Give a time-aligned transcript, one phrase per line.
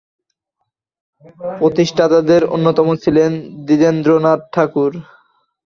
[1.59, 3.31] প্রতিষ্ঠাতাদের অন্যতম ছিলেন
[3.65, 4.91] দ্বিজেন্দ্রনাথ ঠাকুর।